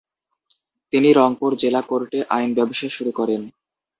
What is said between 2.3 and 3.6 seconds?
আইন ব্যবসা শুরু করেন।